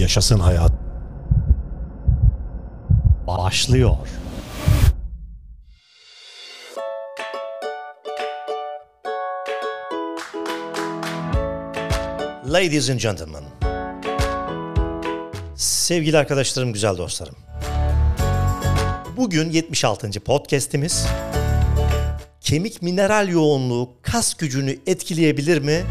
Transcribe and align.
Yaşasın 0.00 0.38
hayat. 0.38 0.72
Başlıyor. 3.26 3.96
Ladies 12.46 12.90
and 12.90 13.00
gentlemen. 13.00 13.42
Sevgili 15.56 16.18
arkadaşlarım, 16.18 16.72
güzel 16.72 16.96
dostlarım. 16.96 17.36
Bugün 19.16 19.50
76. 19.50 20.10
podcast'imiz. 20.20 21.06
Kemik 22.40 22.82
mineral 22.82 23.28
yoğunluğu 23.28 23.90
kas 24.02 24.34
gücünü 24.34 24.76
etkileyebilir 24.86 25.58
mi? 25.58 25.82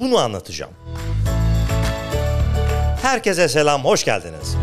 Bunu 0.00 0.18
anlatacağım. 0.18 0.72
Herkese 3.04 3.48
selam, 3.48 3.84
hoş 3.84 4.04
geldiniz. 4.04 4.56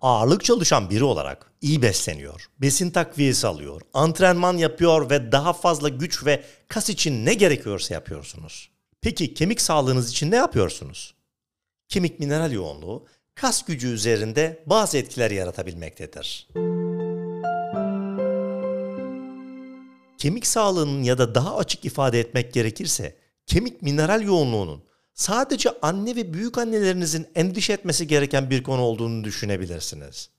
Ağırlık 0.00 0.44
çalışan 0.44 0.90
biri 0.90 1.04
olarak 1.04 1.52
iyi 1.60 1.82
besleniyor, 1.82 2.46
besin 2.60 2.90
takviyesi 2.90 3.46
alıyor, 3.46 3.80
antrenman 3.94 4.56
yapıyor 4.56 5.10
ve 5.10 5.32
daha 5.32 5.52
fazla 5.52 5.88
güç 5.88 6.26
ve 6.26 6.42
kas 6.68 6.88
için 6.88 7.26
ne 7.26 7.34
gerekiyorsa 7.34 7.94
yapıyorsunuz. 7.94 8.70
Peki 9.00 9.34
kemik 9.34 9.60
sağlığınız 9.60 10.10
için 10.10 10.30
ne 10.30 10.36
yapıyorsunuz? 10.36 11.14
Kemik 11.88 12.20
mineral 12.20 12.52
yoğunluğu 12.52 13.06
kas 13.34 13.64
gücü 13.64 13.88
üzerinde 13.88 14.62
bazı 14.66 14.98
etkiler 14.98 15.30
yaratabilmektedir. 15.30 16.48
Kemik 20.18 20.46
sağlığının 20.46 21.02
ya 21.02 21.18
da 21.18 21.34
daha 21.34 21.56
açık 21.56 21.84
ifade 21.84 22.20
etmek 22.20 22.52
gerekirse 22.52 23.21
kemik 23.52 23.82
mineral 23.82 24.22
yoğunluğunun 24.22 24.82
sadece 25.14 25.70
anne 25.82 26.16
ve 26.16 26.32
büyük 26.32 26.58
annelerinizin 26.58 27.26
endişe 27.34 27.72
etmesi 27.72 28.06
gereken 28.06 28.50
bir 28.50 28.62
konu 28.62 28.80
olduğunu 28.80 29.24
düşünebilirsiniz. 29.24 30.30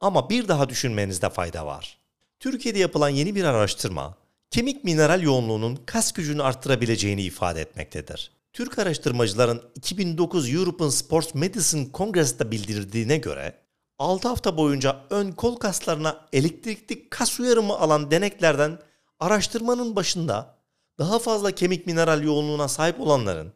Ama 0.00 0.30
bir 0.30 0.48
daha 0.48 0.68
düşünmenizde 0.68 1.30
fayda 1.30 1.66
var. 1.66 1.98
Türkiye'de 2.40 2.78
yapılan 2.78 3.08
yeni 3.08 3.34
bir 3.34 3.44
araştırma, 3.44 4.16
kemik 4.50 4.84
mineral 4.84 5.22
yoğunluğunun 5.22 5.78
kas 5.86 6.12
gücünü 6.12 6.42
arttırabileceğini 6.42 7.22
ifade 7.22 7.60
etmektedir. 7.60 8.30
Türk 8.52 8.78
araştırmacıların 8.78 9.62
2009 9.74 10.54
European 10.54 10.90
Sports 10.90 11.34
Medicine 11.34 11.86
Congress'ta 11.94 12.50
bildirdiğine 12.50 13.16
göre 13.16 13.54
6 13.98 14.28
hafta 14.28 14.56
boyunca 14.56 14.96
ön 15.10 15.32
kol 15.32 15.56
kaslarına 15.56 16.26
elektrikli 16.32 17.08
kas 17.08 17.40
uyarımı 17.40 17.78
alan 17.78 18.10
deneklerden 18.10 18.78
araştırmanın 19.20 19.96
başında 19.96 20.57
daha 20.98 21.18
fazla 21.18 21.50
kemik 21.50 21.86
mineral 21.86 22.22
yoğunluğuna 22.22 22.68
sahip 22.68 23.00
olanların 23.00 23.52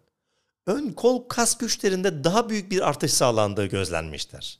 ön 0.66 0.92
kol 0.92 1.28
kas 1.28 1.58
güçlerinde 1.58 2.24
daha 2.24 2.48
büyük 2.48 2.70
bir 2.70 2.88
artış 2.88 3.12
sağlandığı 3.12 3.66
gözlenmiştir. 3.66 4.58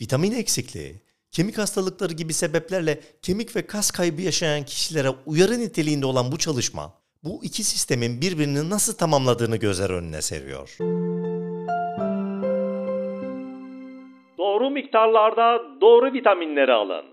Vitamin 0.00 0.32
eksikliği, 0.32 1.02
kemik 1.30 1.58
hastalıkları 1.58 2.12
gibi 2.12 2.32
sebeplerle 2.32 3.00
kemik 3.22 3.56
ve 3.56 3.66
kas 3.66 3.90
kaybı 3.90 4.22
yaşayan 4.22 4.64
kişilere 4.64 5.08
uyarı 5.26 5.58
niteliğinde 5.58 6.06
olan 6.06 6.32
bu 6.32 6.38
çalışma, 6.38 6.92
bu 7.24 7.44
iki 7.44 7.64
sistemin 7.64 8.20
birbirini 8.20 8.70
nasıl 8.70 8.94
tamamladığını 8.94 9.56
gözler 9.56 9.90
önüne 9.90 10.22
seriyor. 10.22 10.76
Doğru 14.38 14.70
miktarlarda 14.70 15.58
doğru 15.80 16.12
vitaminleri 16.12 16.72
alın. 16.72 17.04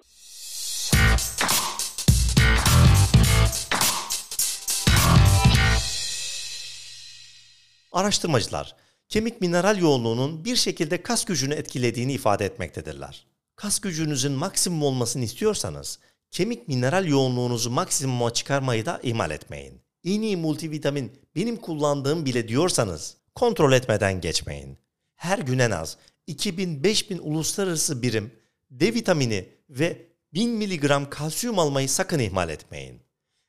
Araştırmacılar, 7.92 8.76
kemik 9.08 9.42
mineral 9.42 9.78
yoğunluğunun 9.78 10.45
bir 10.45 10.56
şekilde 10.56 11.02
kas 11.02 11.26
gücünü 11.26 11.54
etkilediğini 11.54 12.14
ifade 12.14 12.45
etmektedirler. 12.45 13.26
Kas 13.55 13.80
gücünüzün 13.80 14.32
maksimum 14.32 14.83
olmasını 14.83 15.23
istiyorsanız, 15.23 16.00
kemik 16.32 16.67
mineral 16.67 17.05
yoğunluğunuzu 17.05 17.70
maksimuma 17.70 18.33
çıkarmayı 18.33 18.86
da 18.86 19.00
ihmal 19.04 19.32
etmeyin. 19.32 19.82
İğneyi 20.04 20.38
multivitamin 20.38 21.11
benim 21.36 21.55
kullandığım 21.55 22.26
bile 22.26 22.48
diyorsanız, 22.48 23.17
kontrol 23.36 23.73
etmeden 23.73 24.21
geçmeyin. 24.21 24.77
Her 25.16 25.39
gün 25.39 25.60
en 25.60 25.71
az 25.71 25.98
2000-5000 26.27 27.20
uluslararası 27.20 28.02
birim 28.02 28.32
D 28.71 28.94
vitamini 28.94 29.50
ve 29.70 30.06
1000 30.33 30.50
mg 30.50 31.10
kalsiyum 31.10 31.60
almayı 31.60 31.89
sakın 31.89 32.20
ihmal 32.20 32.50
etmeyin. 32.50 33.02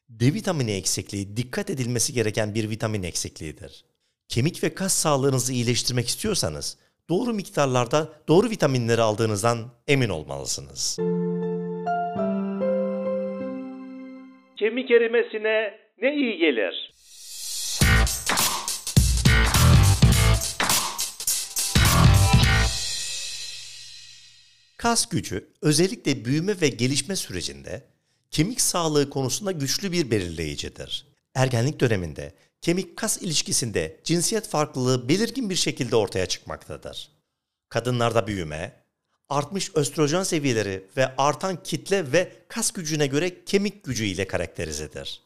D 0.08 0.34
vitamini 0.34 0.70
eksikliği 0.70 1.36
dikkat 1.36 1.70
edilmesi 1.70 2.12
gereken 2.12 2.54
bir 2.54 2.70
vitamin 2.70 3.02
eksikliğidir. 3.02 3.89
Kemik 4.30 4.64
ve 4.64 4.74
kas 4.74 4.94
sağlığınızı 4.94 5.52
iyileştirmek 5.52 6.08
istiyorsanız 6.08 6.78
doğru 7.08 7.34
miktarlarda 7.34 8.12
doğru 8.28 8.50
vitaminleri 8.50 9.00
aldığınızdan 9.00 9.58
emin 9.88 10.08
olmalısınız. 10.08 10.96
Kemik 14.58 14.90
erimesine 14.90 15.78
ne 16.02 16.14
iyi 16.14 16.38
gelir? 16.38 16.92
Kas 24.76 25.08
gücü 25.08 25.48
özellikle 25.62 26.24
büyüme 26.24 26.60
ve 26.60 26.68
gelişme 26.68 27.16
sürecinde 27.16 27.82
kemik 28.30 28.60
sağlığı 28.60 29.10
konusunda 29.10 29.52
güçlü 29.52 29.92
bir 29.92 30.10
belirleyicidir. 30.10 31.06
Ergenlik 31.34 31.80
döneminde 31.80 32.32
kemik 32.60 32.96
kas 32.96 33.22
ilişkisinde 33.22 34.00
cinsiyet 34.04 34.48
farklılığı 34.48 35.08
belirgin 35.08 35.50
bir 35.50 35.56
şekilde 35.56 35.96
ortaya 35.96 36.26
çıkmaktadır. 36.26 37.10
Kadınlarda 37.68 38.26
büyüme, 38.26 38.84
artmış 39.28 39.70
östrojen 39.74 40.22
seviyeleri 40.22 40.86
ve 40.96 41.16
artan 41.16 41.62
kitle 41.62 42.12
ve 42.12 42.32
kas 42.48 42.70
gücüne 42.70 43.06
göre 43.06 43.44
kemik 43.44 43.84
gücü 43.84 44.04
ile 44.04 44.26
karakterizedir. 44.26 45.22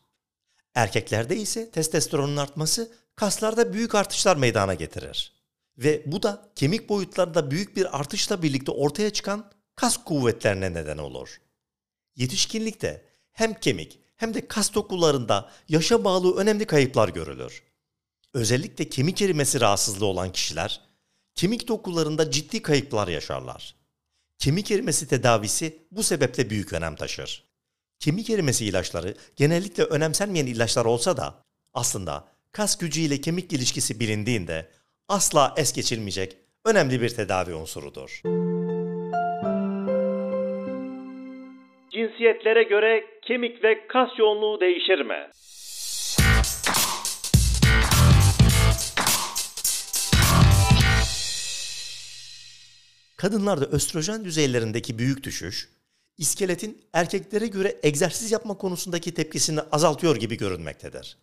Erkeklerde 0.75 1.37
ise 1.37 1.71
testosteronun 1.71 2.37
artması 2.37 2.93
kaslarda 3.17 3.73
büyük 3.73 3.95
artışlar 3.95 4.37
meydana 4.37 4.75
getirir. 4.75 5.33
Ve 5.79 6.03
bu 6.07 6.23
da 6.23 6.49
kemik 6.55 6.89
boyutlarında 6.89 7.51
büyük 7.51 7.77
bir 7.77 7.99
artışla 8.01 8.43
birlikte 8.43 8.73
ortaya 8.73 9.11
çıkan 9.11 9.53
kas 9.77 10.05
kuvvetlerine 10.05 10.75
neden 10.75 10.99
olur. 10.99 11.41
Yetişkinlikte 12.17 13.05
hem 13.33 13.55
kemik 13.55 13.99
hem 14.17 14.35
de 14.35 14.49
kas 14.49 14.75
dokularında 14.75 15.51
yaşa 15.69 16.05
bağlı 16.05 16.37
önemli 16.37 16.65
kayıplar 16.65 17.09
görülür. 17.09 17.63
Özellikle 18.35 18.89
kemik 18.89 19.23
erimesi 19.23 19.61
rahatsızlığı 19.61 20.07
olan 20.07 20.33
kişiler 20.33 20.81
kemik 21.35 21.69
dokularında 21.69 22.31
ciddi 22.31 22.63
kayıplar 22.63 23.09
yaşarlar. 23.09 23.75
Kemik 24.39 24.71
erimesi 24.71 25.09
tedavisi 25.09 25.79
bu 25.91 26.03
sebeple 26.03 26.51
büyük 26.51 26.73
önem 26.73 26.97
taşır. 26.97 27.45
Kemik 27.99 28.31
erimesi 28.31 28.67
ilaçları 28.67 29.17
genellikle 29.37 29.83
önemsenmeyen 29.83 30.47
ilaçlar 30.47 30.85
olsa 30.85 31.17
da 31.17 31.43
aslında 31.73 32.29
kas 32.53 32.79
gücü 32.79 33.01
ile 33.01 33.21
kemik 33.21 33.53
ilişkisi 33.53 34.01
bilindiğinde 34.01 34.71
asla 35.09 35.55
es 35.57 35.73
geçilmeyecek 35.73 36.37
önemli 36.65 37.01
bir 37.01 37.09
tedavi 37.09 37.55
unsurudur. 37.55 38.44
Cinsiyetlere 41.95 42.63
göre 42.63 43.05
kemik 43.23 43.65
ve 43.65 43.87
kas 43.87 44.19
yoğunluğu 44.19 44.61
değişir 44.61 45.01
mi? 45.01 45.31
Kadınlarda 53.17 53.67
östrojen 53.67 54.25
düzeylerindeki 54.25 54.99
büyük 54.99 55.25
düşüş, 55.25 55.69
iskeletin 56.19 56.85
erkeklere 56.93 57.47
göre 57.47 57.75
egzersiz 57.83 58.33
yapma 58.33 58.59
konusundaki 58.59 59.15
tepkisini 59.15 59.61
azaltıyor 59.61 60.17
gibi 60.17 60.37
görünmektedir. 60.37 61.17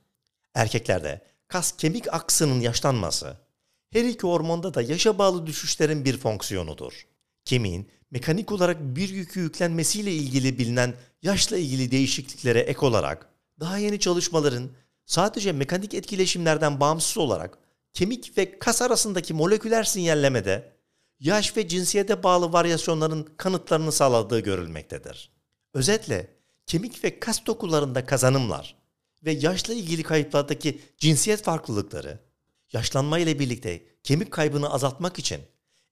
Erkeklerde 0.56 1.22
kas 1.48 1.78
kemik 1.78 2.14
aksının 2.14 2.60
yaşlanması, 2.60 3.38
her 3.90 4.04
iki 4.04 4.28
hormonda 4.28 4.74
da 4.74 4.82
yaşa 4.82 5.18
bağlı 5.18 5.48
düşüşlerin 5.48 6.06
bir 6.06 6.18
fonksiyonudur. 6.18 7.08
Kemiğin 7.46 7.92
mekanik 8.12 8.52
olarak 8.52 8.78
bir 8.82 9.10
yükü 9.10 9.40
yüklenmesiyle 9.40 10.14
ilgili 10.14 10.58
bilinen 10.58 10.94
yaşla 11.22 11.58
ilgili 11.58 11.92
değişikliklere 11.92 12.60
ek 12.60 12.86
olarak 12.86 13.30
daha 13.60 13.78
yeni 13.78 14.00
çalışmaların 14.00 14.70
sadece 15.06 15.52
mekanik 15.52 15.94
etkileşimlerden 15.94 16.80
bağımsız 16.80 17.18
olarak 17.18 17.58
kemik 17.94 18.38
ve 18.38 18.60
kas 18.60 18.82
arasındaki 18.82 19.34
moleküler 19.34 19.84
sinyallemede 19.84 20.72
yaş 21.20 21.58
ve 21.58 21.68
cinsiyete 21.68 22.24
bağlı 22.24 22.54
varyasyonların 22.54 23.28
kanıtlarını 23.38 23.92
sağladığı 23.92 24.40
görülmektedir. 24.40 25.32
Özetle 25.74 26.28
kemik 26.66 27.04
ve 27.04 27.20
kas 27.20 27.46
dokularında 27.46 28.06
kazanımlar 28.06 28.76
ve 29.26 29.32
yaşla 29.32 29.74
ilgili 29.74 30.04
kayıplardaki 30.04 30.82
cinsiyet 30.98 31.44
farklılıkları 31.44 32.20
yaşlanma 32.74 33.20
ile 33.20 33.40
birlikte 33.40 33.84
kemik 34.04 34.32
kaybını 34.32 34.74
azaltmak 34.74 35.20
için 35.20 35.42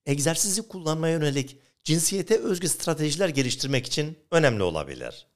egzersizi 0.06 0.68
kullanmaya 0.68 1.14
yönelik 1.14 1.60
cinsiyete 1.84 2.38
özgü 2.38 2.70
stratejiler 2.70 3.30
geliştirmek 3.30 3.86
için 3.86 4.18
önemli 4.32 4.64
olabilir. 4.64 5.28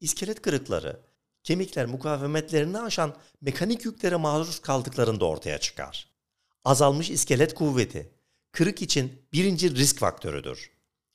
İskelet 0.00 0.42
kırıkları, 0.42 1.00
kemikler 1.42 1.86
mukavemetlerini 1.86 2.78
aşan 2.78 3.16
mekanik 3.40 3.84
yüklere 3.84 4.16
maruz 4.16 4.60
kaldıklarında 4.60 5.24
ortaya 5.24 5.58
çıkar. 5.58 6.08
Azalmış 6.64 7.10
iskelet 7.10 7.54
kuvveti, 7.54 8.10
kırık 8.52 8.82
için 8.82 9.12
birinci 9.32 9.74
risk 9.76 9.98
faktörüdür. 9.98 10.70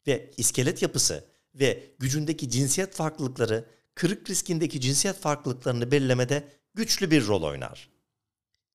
Ve 0.08 0.32
iskelet 0.38 0.82
yapısı 0.82 1.26
ve 1.56 1.84
gücündeki 2.00 2.50
cinsiyet 2.50 2.96
farklılıkları 2.96 3.66
kırık 3.96 4.30
riskindeki 4.30 4.82
cinsiyet 4.82 5.20
farklılıklarını 5.20 5.92
belirlemede 5.92 6.48
güçlü 6.74 7.12
bir 7.12 7.28
rol 7.28 7.44
oynar. 7.44 7.90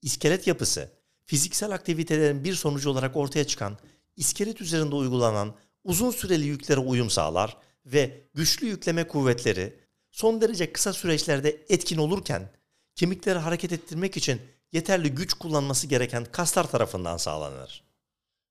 İskelet 0.03 0.47
yapısı, 0.47 0.91
fiziksel 1.25 1.71
aktivitelerin 1.71 2.45
bir 2.45 2.55
sonucu 2.55 2.91
olarak 2.91 3.17
ortaya 3.17 3.47
çıkan, 3.47 3.79
iskelet 4.17 4.61
üzerinde 4.61 4.95
uygulanan 4.95 5.55
uzun 5.85 6.11
süreli 6.11 6.47
yüklere 6.47 6.81
uyum 6.81 7.11
sağlar 7.11 7.57
ve 7.87 8.21
güçlü 8.35 8.67
yükleme 8.67 9.09
kuvvetleri 9.09 9.77
son 10.11 10.41
derece 10.41 10.73
kısa 10.73 10.93
süreçlerde 10.93 11.65
etkin 11.69 11.99
olurken 11.99 12.51
kemikleri 12.95 13.39
hareket 13.39 13.73
ettirmek 13.73 14.17
için 14.17 14.41
yeterli 14.73 15.15
güç 15.15 15.35
kullanması 15.35 15.87
gereken 15.87 16.25
kaslar 16.25 16.71
tarafından 16.71 17.17
sağlanır. 17.17 17.85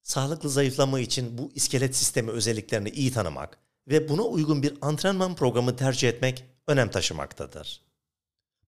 Sağlıklı 0.02 0.50
zayıflama 0.50 1.00
için 1.00 1.38
bu 1.38 1.50
iskelet 1.54 1.96
sistemi 1.96 2.30
özelliklerini 2.30 2.90
iyi 2.90 3.12
tanımak 3.12 3.58
ve 3.88 4.08
buna 4.08 4.22
uygun 4.22 4.62
bir 4.62 4.74
antrenman 4.80 5.36
programı 5.36 5.76
tercih 5.76 6.08
etmek 6.08 6.44
önem 6.66 6.90
taşımaktadır. 6.90 7.82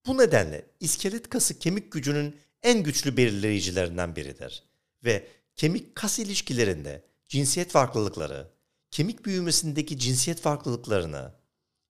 Bu 0.06 0.18
nedenle 0.18 0.66
iskelet 0.80 1.28
kası 1.28 1.58
kemik 1.58 1.92
gücünün 1.92 2.36
en 2.62 2.82
güçlü 2.82 3.16
belirleyicilerinden 3.16 4.16
biridir 4.16 4.62
ve 5.04 5.26
kemik 5.56 5.94
kas 5.94 6.18
ilişkilerinde 6.18 7.04
cinsiyet 7.28 7.70
farklılıkları, 7.70 8.53
kemik 8.94 9.24
büyümesindeki 9.26 9.98
cinsiyet 9.98 10.40
farklılıklarını, 10.40 11.32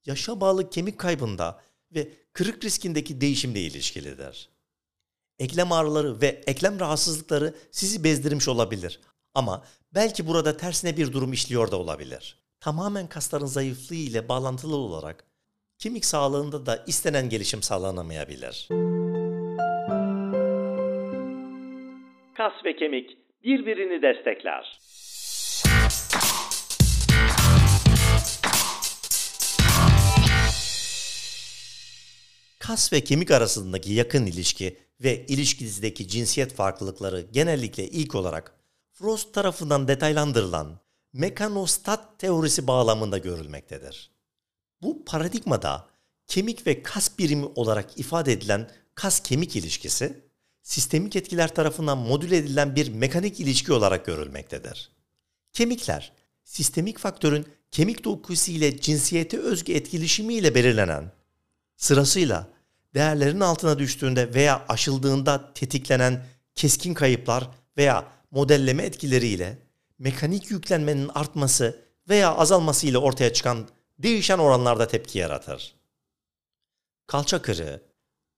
yaşa 0.06 0.40
bağlı 0.40 0.70
kemik 0.70 0.98
kaybında 0.98 1.60
ve 1.94 2.08
kırık 2.32 2.64
riskindeki 2.64 3.20
değişimle 3.20 3.60
ilişkilidir. 3.60 4.48
Eklem 5.38 5.72
ağrıları 5.72 6.20
ve 6.20 6.26
eklem 6.26 6.80
rahatsızlıkları 6.80 7.54
sizi 7.70 8.04
bezdirmiş 8.04 8.48
olabilir 8.48 9.00
ama 9.34 9.64
belki 9.94 10.26
burada 10.26 10.56
tersine 10.56 10.96
bir 10.96 11.12
durum 11.12 11.32
işliyor 11.32 11.70
da 11.70 11.76
olabilir. 11.76 12.38
Tamamen 12.60 13.06
kasların 13.06 13.46
zayıflığı 13.46 13.96
ile 13.96 14.28
bağlantılı 14.28 14.76
olarak 14.76 15.24
kemik 15.78 16.04
sağlığında 16.04 16.66
da 16.66 16.84
istenen 16.86 17.28
gelişim 17.28 17.62
sağlanamayabilir. 17.62 18.68
Kas 22.36 22.64
ve 22.64 22.76
kemik 22.76 23.18
birbirini 23.42 24.02
destekler. 24.02 24.78
Kas 32.66 32.92
ve 32.92 33.04
kemik 33.04 33.30
arasındaki 33.30 33.92
yakın 33.92 34.26
ilişki 34.26 34.78
ve 35.00 35.26
ilişkinizdeki 35.26 36.08
cinsiyet 36.08 36.54
farklılıkları 36.54 37.26
genellikle 37.32 37.88
ilk 37.88 38.14
olarak 38.14 38.54
Frost 38.92 39.34
tarafından 39.34 39.88
detaylandırılan 39.88 40.80
mekanostat 41.12 42.18
teorisi 42.18 42.66
bağlamında 42.66 43.18
görülmektedir. 43.18 44.10
Bu 44.82 45.04
paradigmada 45.04 45.88
kemik 46.26 46.66
ve 46.66 46.82
kas 46.82 47.18
birimi 47.18 47.46
olarak 47.54 47.98
ifade 47.98 48.32
edilen 48.32 48.70
kas-kemik 48.94 49.56
ilişkisi, 49.56 50.20
sistemik 50.62 51.16
etkiler 51.16 51.54
tarafından 51.54 51.98
modüle 51.98 52.36
edilen 52.36 52.76
bir 52.76 52.88
mekanik 52.88 53.40
ilişki 53.40 53.72
olarak 53.72 54.06
görülmektedir. 54.06 54.90
Kemikler, 55.52 56.12
sistemik 56.44 56.98
faktörün 56.98 57.46
kemik 57.70 58.04
dokusu 58.04 58.50
ile 58.50 58.80
cinsiyete 58.80 59.38
özgü 59.38 59.72
etkileşimiyle 59.72 60.54
belirlenen, 60.54 61.12
sırasıyla 61.76 62.53
değerlerin 62.94 63.40
altına 63.40 63.78
düştüğünde 63.78 64.34
veya 64.34 64.64
aşıldığında 64.68 65.52
tetiklenen 65.54 66.24
keskin 66.54 66.94
kayıplar 66.94 67.48
veya 67.76 68.04
modelleme 68.30 68.82
etkileriyle 68.82 69.58
mekanik 69.98 70.50
yüklenmenin 70.50 71.10
artması 71.14 71.80
veya 72.08 72.34
azalması 72.34 72.86
ile 72.86 72.98
ortaya 72.98 73.32
çıkan 73.32 73.68
değişen 73.98 74.38
oranlarda 74.38 74.88
tepki 74.88 75.18
yaratır. 75.18 75.74
Kalça 77.06 77.42
kırığı, 77.42 77.82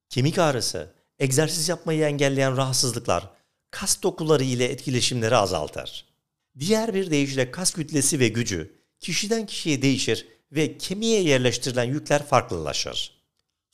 kemik 0.09 0.39
ağrısı, 0.39 0.93
egzersiz 1.19 1.69
yapmayı 1.69 2.05
engelleyen 2.05 2.57
rahatsızlıklar 2.57 3.31
kas 3.71 4.03
dokuları 4.03 4.45
ile 4.45 4.65
etkileşimleri 4.65 5.37
azaltır. 5.37 6.07
Diğer 6.59 6.95
bir 6.95 7.11
deyişle 7.11 7.51
kas 7.51 7.73
kütlesi 7.75 8.21
ve 8.21 8.29
gücü 8.29 8.75
kişiden 9.01 9.47
kişiye 9.47 9.83
değişir 9.83 10.27
ve 10.53 10.79
kemiğe 10.79 11.23
yerleştirilen 11.23 11.85
yükler 11.85 12.27
farklılaşır. 12.27 13.16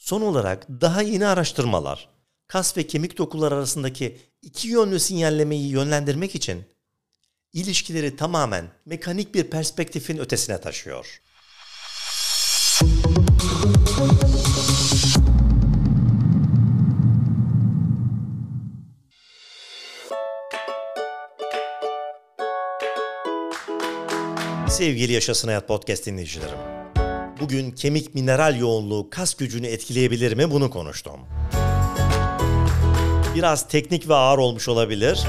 Son 0.02 0.22
olarak 0.22 0.68
daha 0.68 1.02
yeni 1.02 1.26
araştırmalar 1.26 2.08
kas 2.46 2.76
ve 2.76 2.86
kemik 2.86 3.18
dokular 3.18 3.52
arasındaki 3.52 4.18
iki 4.42 4.68
yönlü 4.68 5.00
sinyallemeyi 5.00 5.68
yönlendirmek 5.68 6.34
için 6.34 6.64
ilişkileri 7.52 8.16
tamamen 8.16 8.72
mekanik 8.86 9.34
bir 9.34 9.44
perspektifin 9.44 10.18
ötesine 10.18 10.60
taşıyor. 10.60 11.22
Sevgili 24.68 25.12
Yaşasın 25.12 25.48
Hayat 25.48 25.68
Podcast 25.68 26.06
dinleyicilerim. 26.06 26.81
Bugün 27.42 27.70
kemik 27.70 28.14
mineral 28.14 28.56
yoğunluğu 28.56 29.10
kas 29.10 29.34
gücünü 29.34 29.66
etkileyebilir 29.66 30.36
mi 30.36 30.50
bunu 30.50 30.70
konuştum. 30.70 31.20
Biraz 33.34 33.68
teknik 33.68 34.08
ve 34.08 34.14
ağır 34.14 34.38
olmuş 34.38 34.68
olabilir. 34.68 35.20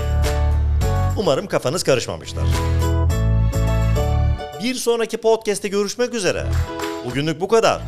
Umarım 1.18 1.48
kafanız 1.48 1.84
karışmamıştır. 1.84 2.44
Bir 4.64 4.76
sonraki 4.76 5.18
podcast'te 5.18 5.68
görüşmek 5.68 6.14
üzere. 6.14 6.46
Bugünlük 7.06 7.42
bu 7.42 7.48
kadar. 7.48 7.82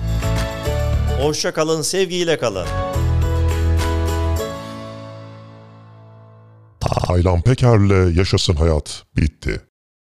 Hoşça 1.22 1.54
kalın, 1.54 1.82
sevgiyle 1.82 2.38
kalın. 2.38 2.68
Taylan 6.80 7.42
Peker'le 7.42 8.18
Yaşasın 8.18 8.56
Hayat 8.56 9.04
bitti. 9.18 9.62